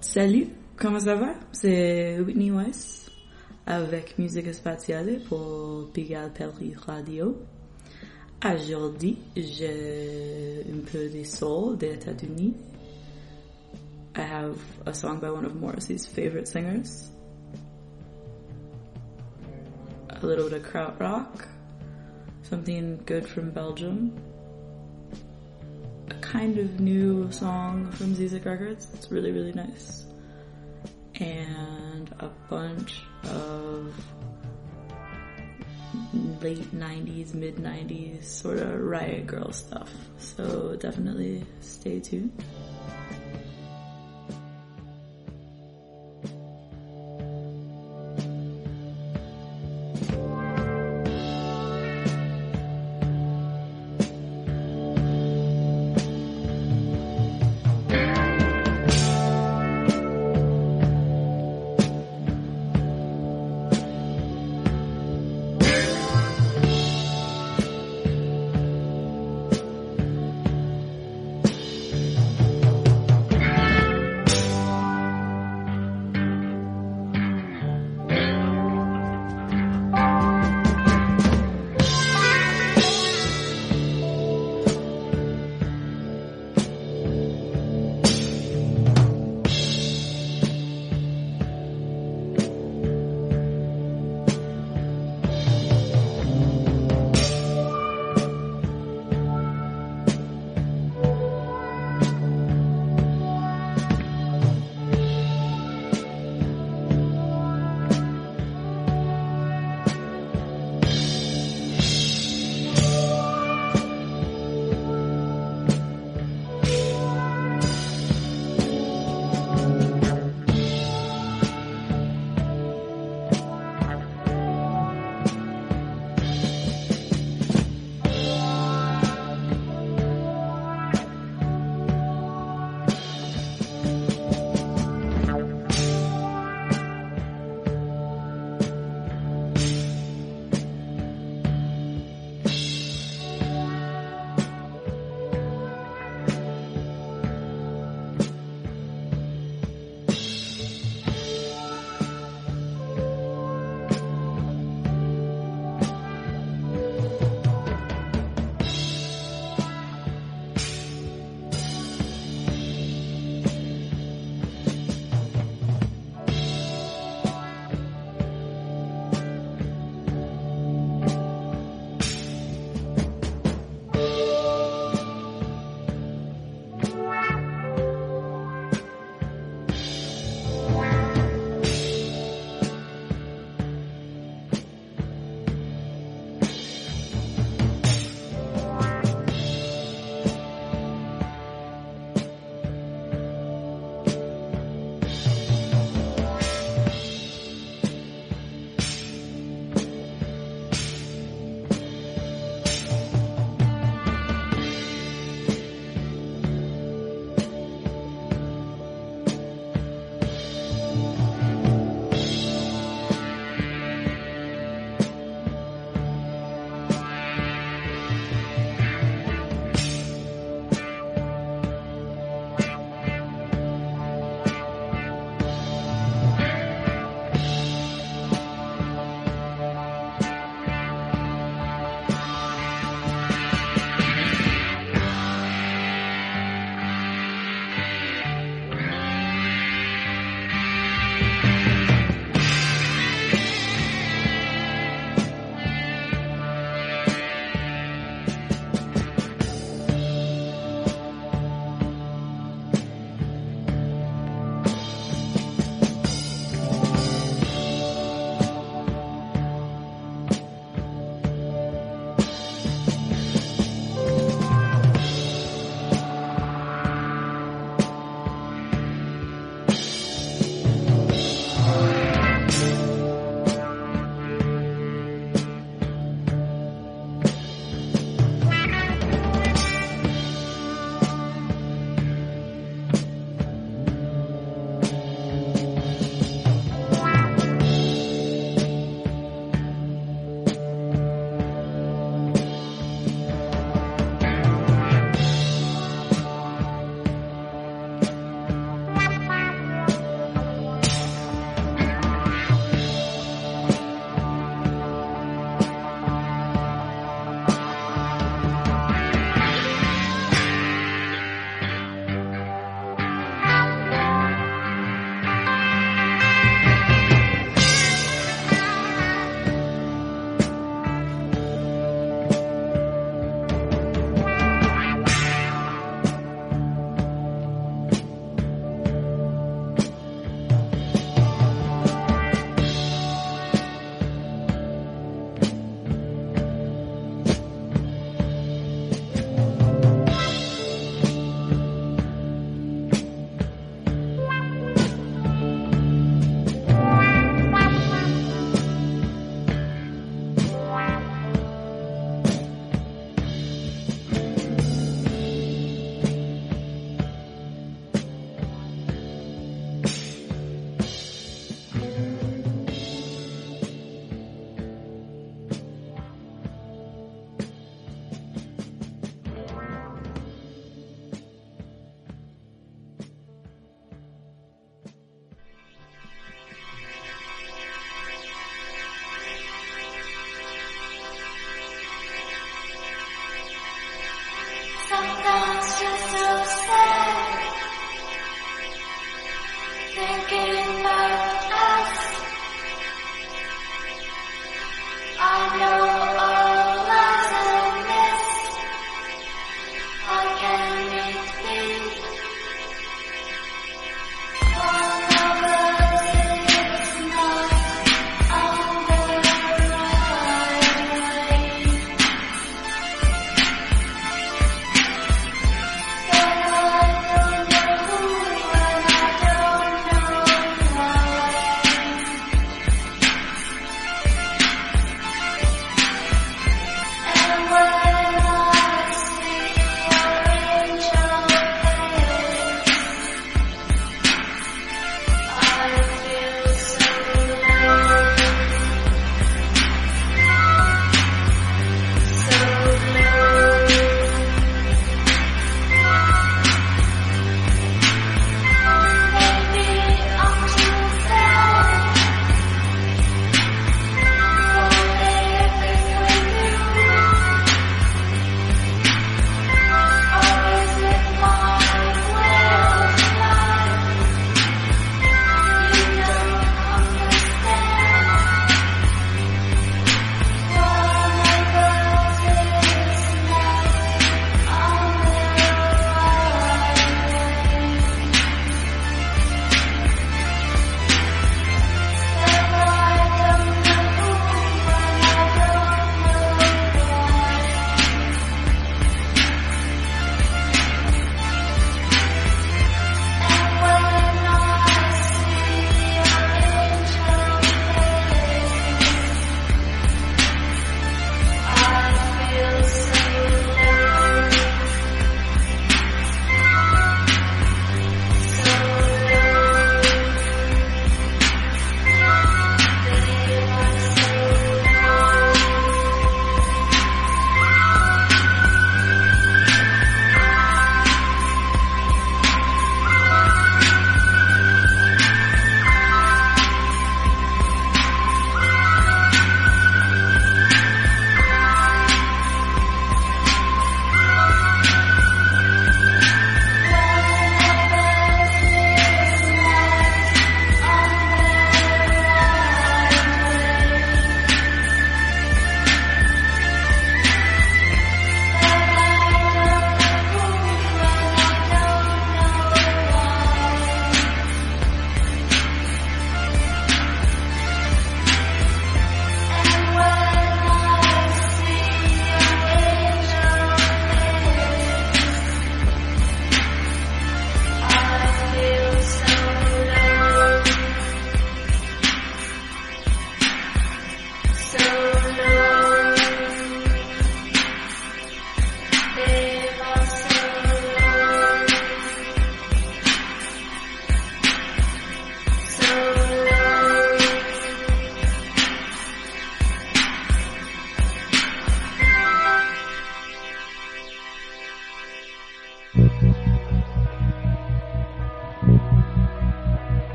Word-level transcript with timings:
Salut, 0.00 0.48
comment 0.76 0.98
ça 0.98 1.14
va? 1.14 1.34
C'est 1.52 2.18
Whitney 2.20 2.50
Weiss 2.50 3.10
avec 3.66 4.18
Musique 4.18 4.54
Spatiale 4.54 5.20
pour 5.28 5.90
Pigalle 5.92 6.32
Perry 6.32 6.74
Radio. 6.86 7.36
Aujourd'hui, 8.42 9.18
j'ai 9.36 10.64
un 10.72 10.90
peu 10.90 11.10
de 11.10 11.22
soul 11.22 11.76
des 11.76 11.92
États-Unis. 11.94 12.54
I 14.16 14.22
have 14.22 14.56
a 14.86 14.94
song 14.94 15.20
by 15.20 15.28
one 15.28 15.44
of 15.44 15.54
Morrissey's 15.54 16.06
favorite 16.06 16.48
singers. 16.48 17.10
A 20.08 20.26
little 20.26 20.48
bit 20.48 20.54
of 20.54 20.62
krautrock. 20.62 21.55
Something 22.48 23.02
good 23.06 23.26
from 23.26 23.50
Belgium. 23.50 24.16
A 26.10 26.14
kind 26.14 26.58
of 26.58 26.78
new 26.78 27.30
song 27.32 27.90
from 27.90 28.14
Zizek 28.14 28.44
Records. 28.44 28.86
It's 28.94 29.10
really, 29.10 29.32
really 29.32 29.52
nice. 29.52 30.06
And 31.16 32.08
a 32.20 32.28
bunch 32.48 33.02
of 33.24 33.92
late 36.40 36.72
90s, 36.72 37.34
mid 37.34 37.56
90s 37.56 38.22
sort 38.22 38.58
of 38.58 38.80
riot 38.80 39.26
girl 39.26 39.50
stuff. 39.50 39.92
So 40.18 40.76
definitely 40.76 41.44
stay 41.60 41.98
tuned. 41.98 42.30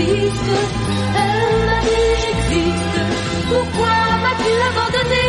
elle 0.00 1.56
m'a 1.66 1.80
dit 1.88 2.12
j'existe, 2.22 2.98
pourquoi 3.48 3.94
m'as-tu 4.22 4.52
abandonné 4.68 5.26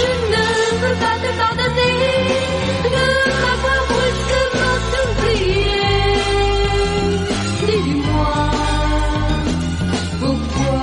Je 0.00 0.08
ne 0.32 0.46
peux 0.80 0.96
pas 1.04 1.16
te 1.22 1.30
pardonner 1.40 2.00
de 2.84 3.04
m'avoir 3.42 3.80
brusquement 3.92 4.78
oublié. 5.02 5.78
Dis-moi 7.66 8.38
pourquoi? 10.20 10.82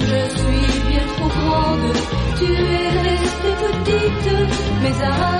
Je 0.00 0.20
suis 0.38 0.72
bien 0.88 1.06
trop 1.16 1.28
grande, 1.28 1.88
tu 2.38 2.44
es 2.44 2.88
restée 3.08 3.54
petite, 3.62 4.28
mais 4.82 4.96
à 5.04 5.39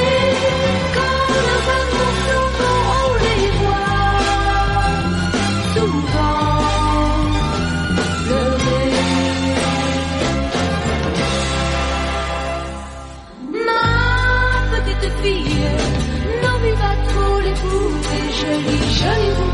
show 19.01 19.17
you 19.17 19.50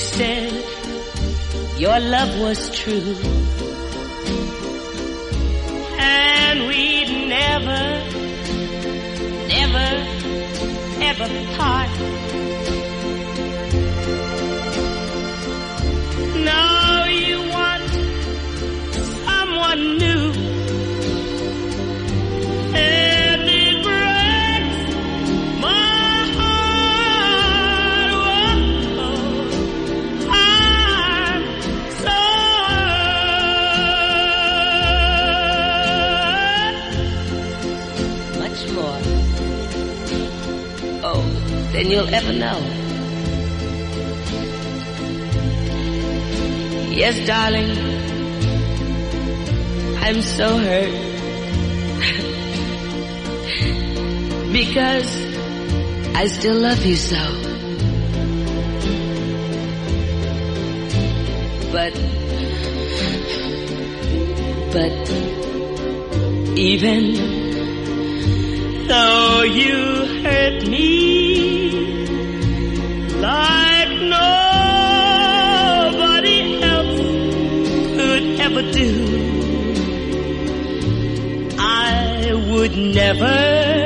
said 0.00 0.52
your 1.78 1.98
love 2.00 2.40
was 2.40 2.70
true. 2.76 3.16
And 5.98 6.66
we'd 6.68 7.10
never, 7.28 7.82
never, 9.48 9.88
ever 11.10 11.56
part. 11.56 11.79
You'll 41.90 42.14
ever 42.14 42.32
know. 42.32 42.58
Yes, 46.92 47.26
darling. 47.26 47.70
I'm 49.98 50.22
so 50.22 50.58
hurt. 50.58 50.92
because 54.52 55.10
I 56.14 56.26
still 56.28 56.60
love 56.60 56.86
you 56.86 56.94
so. 56.94 57.16
But, 61.72 61.94
but, 64.72 64.92
even 66.56 67.02
though 68.86 69.42
you 69.42 69.74
hurt 70.22 70.68
me 70.68 71.09
could 78.60 78.72
ever 78.72 78.72
do, 78.72 78.92
I 81.58 82.32
would 82.50 82.76
never, 82.76 83.79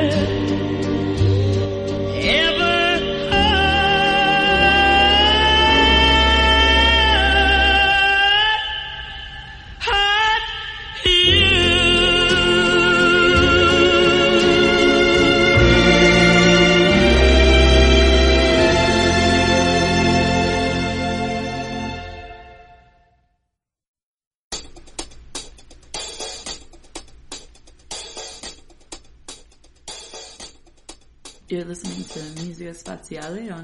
On 33.07 33.11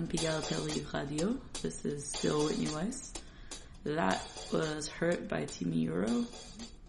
Pelli 0.08 0.94
Radio. 0.94 1.36
This 1.64 1.84
is 1.84 2.08
still 2.08 2.46
Whitney 2.46 2.68
Weiss. 2.76 3.12
That 3.84 4.22
was 4.54 4.88
Hurt 4.88 5.28
by 5.28 5.46
Timi 5.46 5.88
Yuro, 5.88 6.28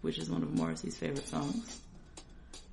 which 0.03 0.19
is 0.19 0.29
one 0.29 0.43
of 0.43 0.53
Morrissey's 0.53 0.95
favorite 0.95 1.27
songs. 1.27 1.81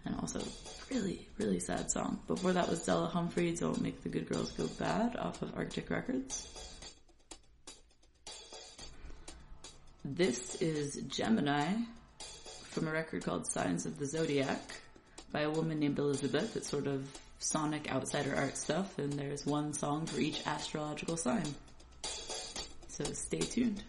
And 0.05 0.17
also, 0.17 0.43
really, 0.91 1.27
really 1.39 1.61
sad 1.61 1.91
song. 1.91 2.21
Before 2.27 2.53
that 2.53 2.69
was 2.69 2.85
Della 2.85 3.07
Humphrey, 3.07 3.55
Don't 3.55 3.81
Make 3.81 4.03
the 4.03 4.11
Good 4.11 4.29
Girls 4.29 4.51
Go 4.53 4.67
Bad, 4.79 5.17
off 5.17 5.41
of 5.41 5.57
Arctic 5.57 5.89
Records. 5.89 6.47
This 10.05 10.57
is 10.57 10.97
Gemini 11.09 11.73
from 12.65 12.87
a 12.87 12.93
record 12.93 13.25
called 13.25 13.47
Signs 13.47 13.87
of 13.87 13.99
the 13.99 14.05
Zodiac 14.05 14.61
by 15.33 15.41
a 15.41 15.51
woman 15.51 15.81
named 15.81 15.99
Elizabeth. 15.99 16.55
It's 16.55 16.69
sort 16.69 16.87
of 16.87 17.03
sonic 17.41 17.91
outsider 17.93 18.37
art 18.37 18.57
stuff, 18.57 18.99
and 18.99 19.13
there's 19.15 19.45
one 19.45 19.73
song 19.73 20.07
for 20.07 20.21
each 20.21 20.47
astrological 20.47 21.17
sign. 21.17 21.55
So 22.89 23.05
stay 23.05 23.41
tuned. 23.41 23.83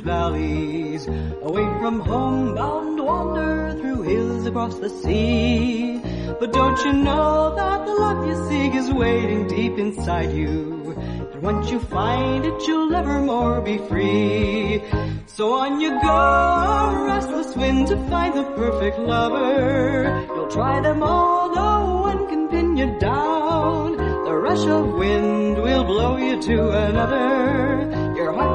Valleys. 0.00 1.06
Away 1.06 1.66
from 1.80 2.00
home, 2.00 2.54
bound 2.54 3.00
wander 3.00 3.76
through 3.80 4.02
hills 4.02 4.46
across 4.46 4.78
the 4.78 4.88
sea. 4.88 6.00
But 6.40 6.52
don't 6.52 6.78
you 6.84 6.92
know 6.92 7.54
that 7.54 7.86
the 7.86 7.94
love 7.94 8.26
you 8.26 8.36
seek 8.48 8.74
is 8.74 8.90
waiting 8.92 9.46
deep 9.46 9.78
inside 9.78 10.32
you? 10.32 10.94
And 11.32 11.42
once 11.42 11.70
you 11.70 11.80
find 11.80 12.44
it, 12.44 12.66
you'll 12.66 12.90
never 12.90 13.20
more 13.20 13.60
be 13.60 13.78
free. 13.78 14.82
So 15.26 15.54
on 15.54 15.80
you 15.80 15.90
go, 16.02 17.04
restless 17.06 17.56
wind 17.56 17.88
to 17.88 17.96
find 18.08 18.34
the 18.34 18.44
perfect 18.56 18.98
lover. 18.98 20.26
You'll 20.34 20.48
try 20.48 20.80
them 20.80 21.02
all, 21.02 21.54
no 21.54 22.02
one 22.02 22.26
can 22.28 22.48
pin 22.48 22.76
you 22.76 22.98
down. 22.98 23.96
The 23.96 24.34
rush 24.34 24.66
of 24.66 24.92
wind 24.94 25.62
will 25.62 25.84
blow 25.84 26.16
you 26.16 26.40
to 26.42 26.70
another. 26.88 27.79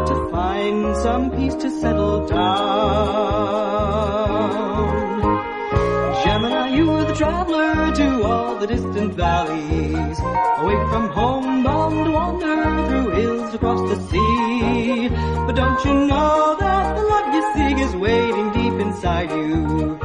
To 0.05 0.29
find 0.29 0.95
some 0.97 1.31
peace 1.31 1.55
to 1.55 1.69
settle 1.81 2.27
down. 2.27 2.35
Gemini, 6.23 6.67
you 6.75 6.85
were 6.91 7.05
the 7.05 7.15
traveler 7.15 7.91
to 7.95 8.23
all 8.23 8.59
the 8.59 8.67
distant 8.67 9.13
valleys. 9.15 10.19
Away 10.61 10.77
from 10.91 11.09
home, 11.09 11.63
bound 11.63 12.05
to 12.05 12.11
wander 12.11 12.87
through 12.87 13.09
hills 13.19 13.53
across 13.55 13.81
the 13.89 13.97
sea. 14.09 15.09
But 15.45 15.55
don't 15.55 15.83
you 15.85 15.93
know 16.11 16.55
that 16.59 16.95
the 16.97 17.03
love 17.13 17.33
you 17.33 17.43
seek 17.55 17.77
is 17.87 17.95
waiting 17.95 18.51
deep 18.51 18.79
inside 18.85 19.31
you? 19.31 19.97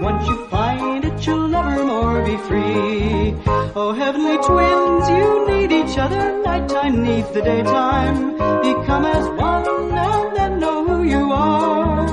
Once 0.00 0.26
you 0.28 0.36
find 0.46 0.67
it, 1.08 1.26
you'll 1.26 1.48
never 1.48 1.84
more 1.84 2.22
be 2.24 2.36
free. 2.48 3.34
Oh, 3.74 3.92
heavenly 3.92 4.38
twins, 4.48 5.04
you 5.16 5.28
need 5.50 5.70
each 5.80 5.98
other. 5.98 6.42
Nighttime 6.42 7.02
needs 7.02 7.30
the 7.30 7.42
daytime. 7.42 8.32
Become 8.68 9.04
as 9.04 9.26
one 9.28 9.68
and 9.68 10.36
then 10.36 10.58
know 10.60 10.84
who 10.84 11.02
you 11.04 11.32
are. 11.32 12.06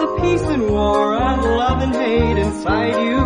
The 0.00 0.06
peace 0.20 0.42
and 0.54 0.70
war 0.70 1.14
and 1.14 1.42
love 1.42 1.82
and 1.82 1.94
hate 1.94 2.38
inside 2.38 2.96
you 3.08 3.22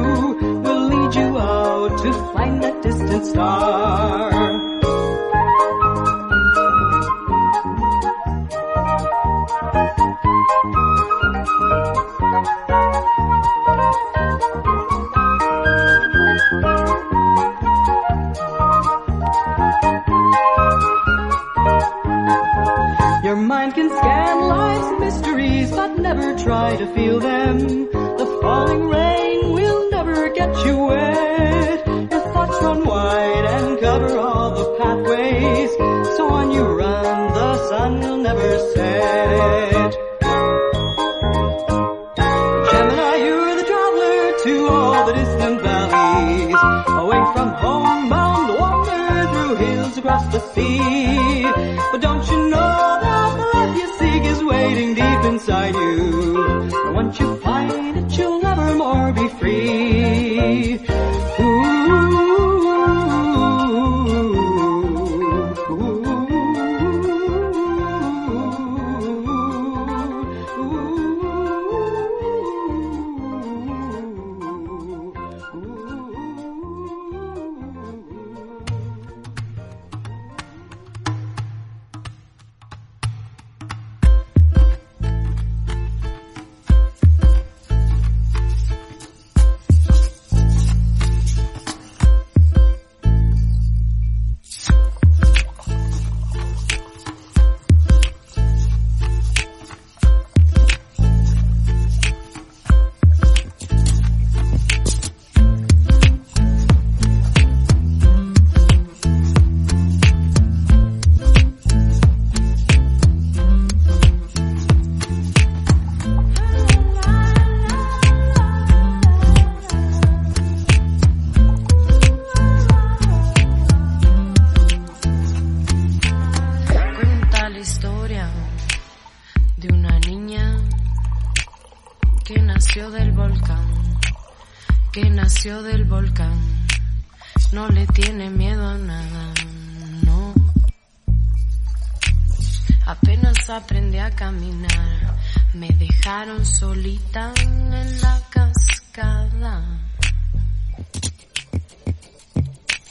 will 0.65 0.85
lead 0.93 1.15
you 1.15 1.39
out 1.39 1.99
to 2.03 2.13
find 2.33 2.63
that 2.63 2.83
distant 2.83 3.27
star. 3.27 4.50
Never 38.35 38.59
set. 38.75 39.93
Gemini, 42.71 43.15
you're 43.25 43.55
the 43.57 43.65
traveler 43.71 44.23
to 44.45 44.55
all 44.69 45.07
the 45.07 45.15
distant 45.21 45.61
valleys. 45.63 46.55
Away 47.05 47.23
from 47.35 47.49
home, 47.65 48.09
bound 48.09 48.47
to 48.49 48.55
wander 48.63 49.05
through 49.33 49.55
hills 49.57 49.99
across 49.99 50.25
the 50.33 50.41
sea. 50.53 51.00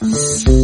Dime 0.00 0.59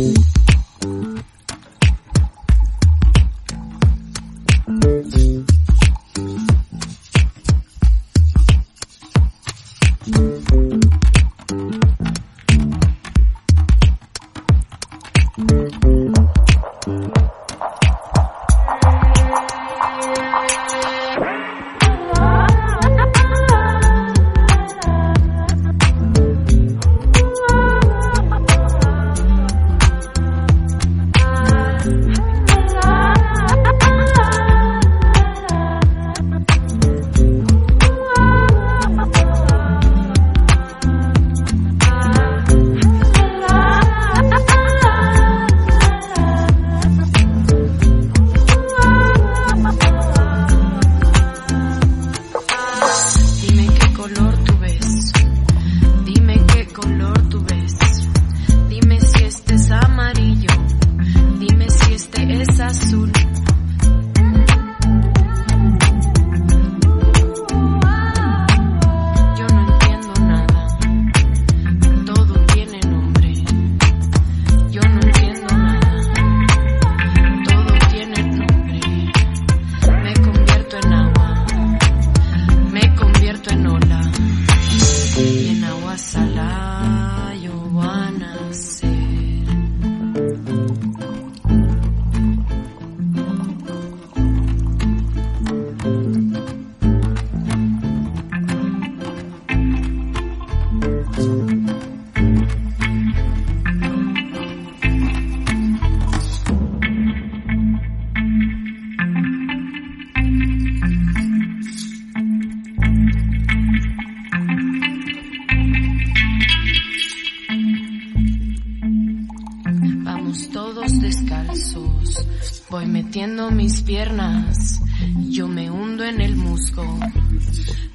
mis 123.57 123.81
piernas, 123.83 124.83
yo 125.31 125.49
me 125.49 125.71
hundo 125.71 126.05
en 126.05 126.21
el 126.21 126.37
musgo, 126.37 126.85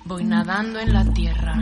voy 0.06 0.24
nadando 0.24 0.80
en 0.80 0.92
la 0.92 1.06
tierra, 1.14 1.56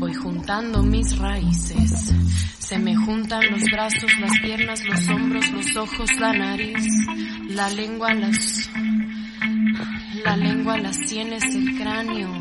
voy 0.00 0.12
juntando 0.14 0.82
mis 0.82 1.16
raíces, 1.16 2.12
se 2.58 2.78
me 2.80 2.96
juntan 2.96 3.40
los 3.52 3.62
brazos, 3.70 4.10
las 4.20 4.36
piernas, 4.40 4.84
los 4.84 5.08
hombros, 5.08 5.48
los 5.52 5.76
ojos, 5.76 6.10
la 6.18 6.32
nariz, 6.32 6.84
la 7.50 7.70
lengua, 7.70 8.12
las, 8.14 8.68
la 10.24 10.36
lengua, 10.36 10.76
las 10.78 10.96
sienes, 11.08 11.44
el 11.54 11.78
cráneo, 11.78 12.34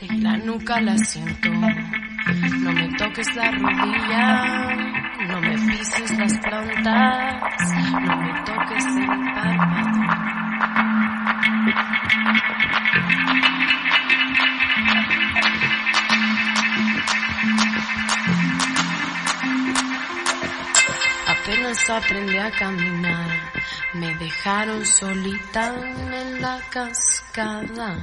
en 0.00 0.22
la 0.22 0.36
nuca 0.36 0.80
la 0.80 0.96
siento. 0.96 1.50
No 1.50 2.72
me 2.72 2.88
toques 2.96 3.34
la 3.34 3.50
rodilla, 3.50 4.89
no 5.40 5.48
me 5.48 5.72
pises 5.72 6.18
las 6.18 6.38
plantas, 6.38 7.42
no 7.92 8.16
me 8.16 8.42
toques 8.44 8.84
el 8.84 9.06
párpado. 9.34 10.00
Apenas 21.26 21.90
aprendí 21.90 22.38
a 22.38 22.50
caminar, 22.50 23.30
me 23.94 24.14
dejaron 24.16 24.84
solita 24.84 25.74
en 25.74 26.42
la 26.42 26.60
cascada. 26.70 27.96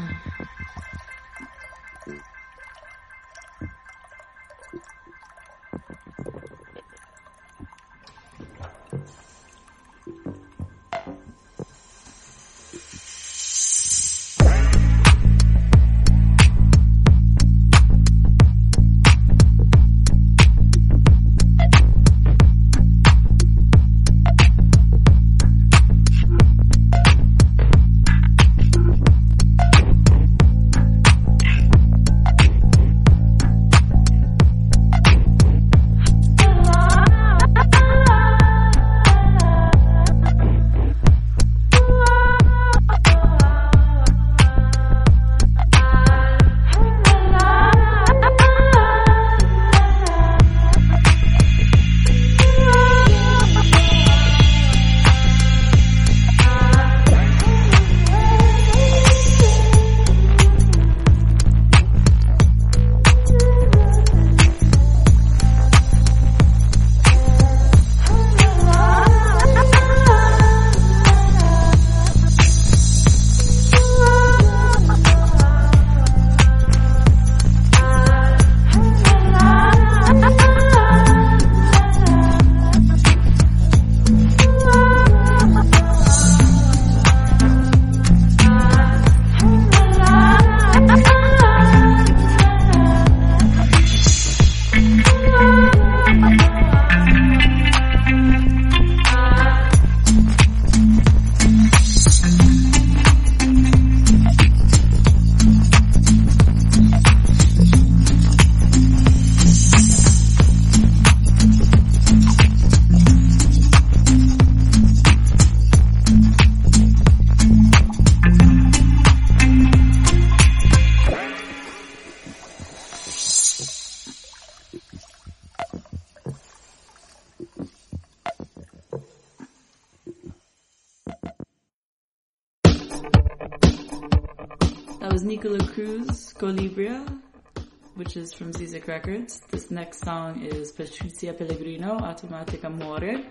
Which 138.07 138.15
is 138.15 138.31
from 138.31 138.53
Zizik 138.53 138.87
Records. 138.87 139.41
This 139.51 139.69
next 139.69 139.99
song 140.05 140.41
is 140.41 140.71
Patrizia 140.71 141.37
Pellegrino, 141.37 141.97
Automatic 141.97 142.63
Amore. 142.63 143.21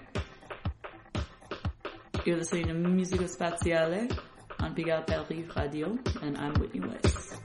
You're 2.27 2.37
listening 2.37 2.67
to 2.67 2.75
Musica 2.75 3.25
Spaziale 3.25 4.15
on 4.61 4.75
Pigal 4.75 5.07
Paris 5.07 5.57
Radio, 5.57 5.99
and 6.21 6.37
I'm 6.37 6.53
Whitney 6.61 6.81
Weiss. 6.81 7.39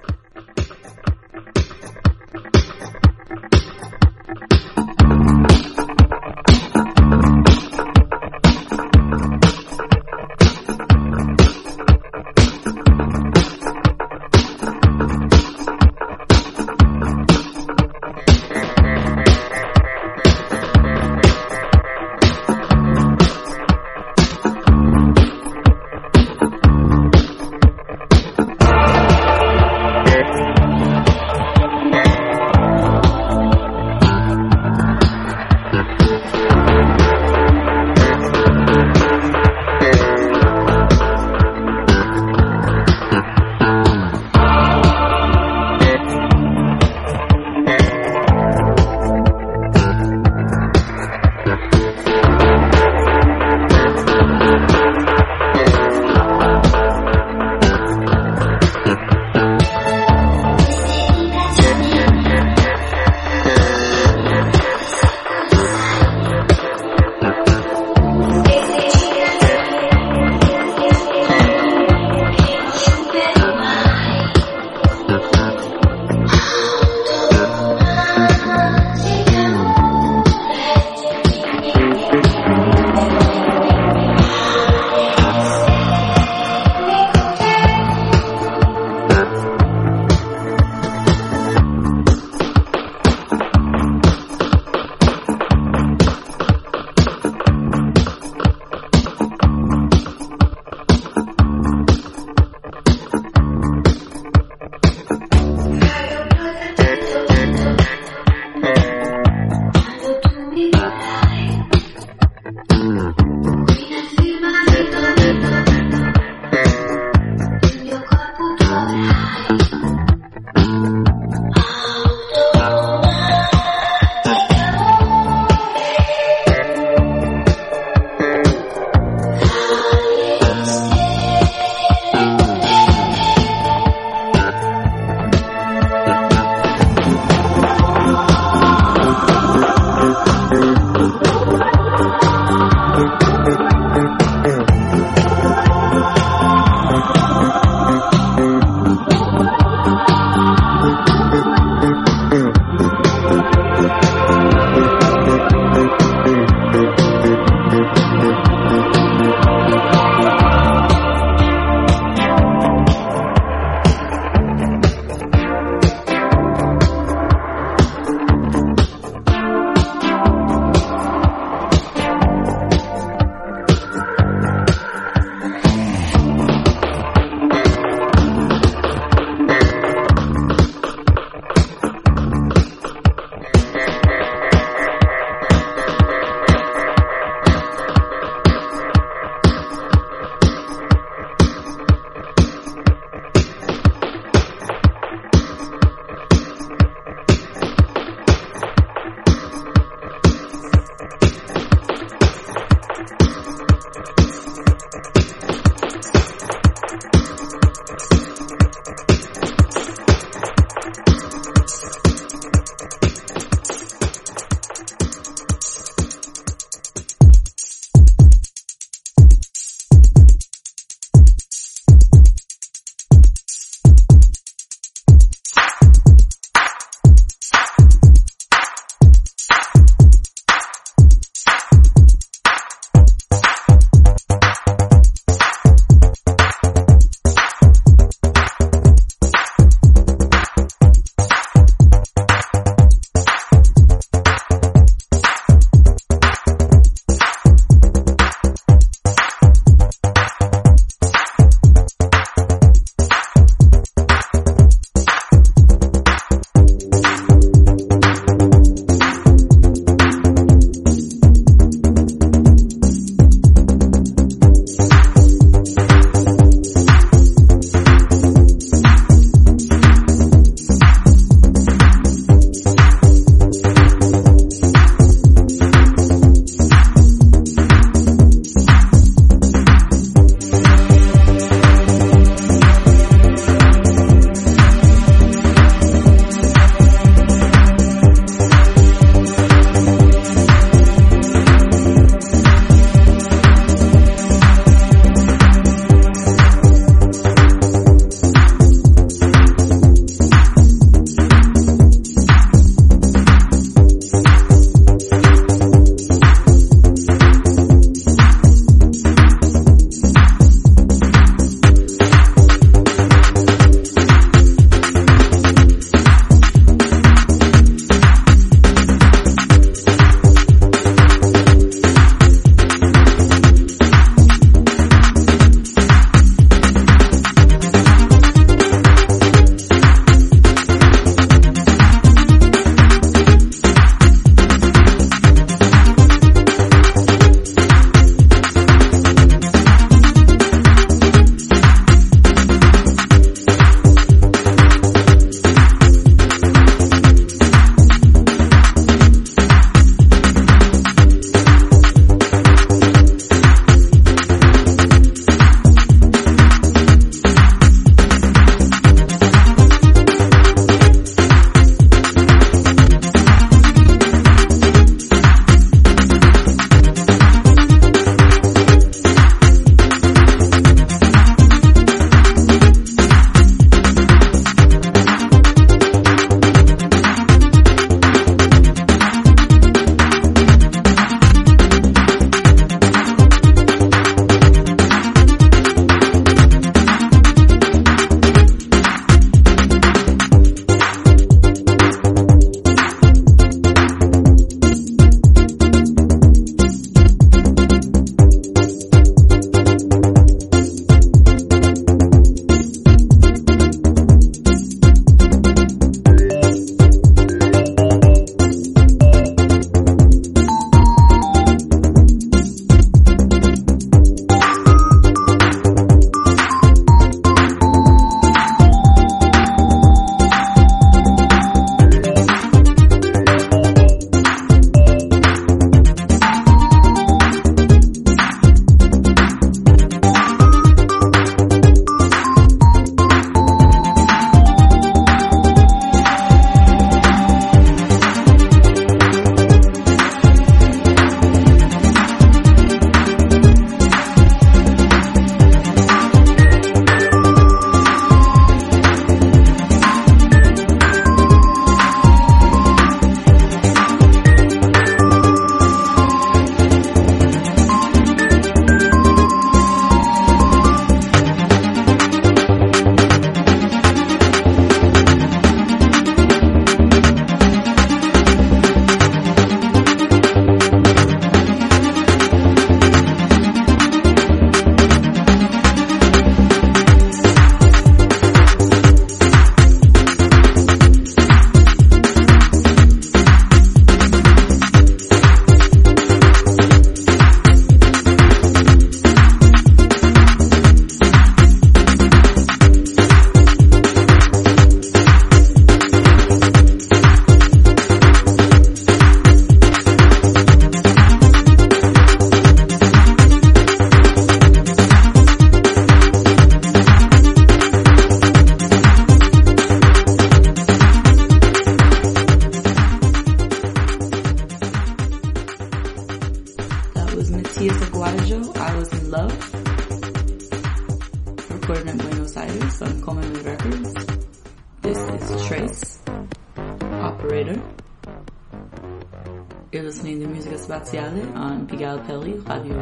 On 531.14 531.66
Pigal 531.68 532.00
Pelli 532.08 532.42
Radio. 532.48 532.80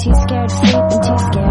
Too 0.00 0.14
scared 0.14 0.48
to 0.48 0.56
sleep 0.56 0.74
and 0.76 1.02
too 1.04 1.18
scared 1.18 1.49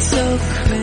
so 0.00 0.38
crazy, 0.38 0.79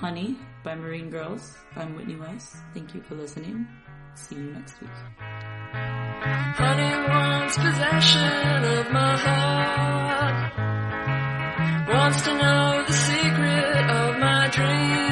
Honey 0.00 0.36
by 0.62 0.76
Marine 0.76 1.10
Girls. 1.10 1.56
I'm 1.74 1.96
Whitney 1.96 2.14
Weiss. 2.14 2.56
Thank 2.72 2.94
you 2.94 3.00
for 3.02 3.16
listening. 3.16 3.66
See 4.14 4.36
you 4.36 4.52
next 4.52 4.80
week. 4.80 4.90
Honey 5.72 7.08
wants 7.08 7.56
possession 7.56 8.64
of 8.78 8.92
my 8.92 9.16
heart. 9.16 10.52
Wants 11.88 12.22
to 12.22 12.32
know 12.32 12.84
the 12.86 12.92
secret 12.92 13.90
of 13.90 14.18
my 14.20 14.48
dreams. 14.52 15.07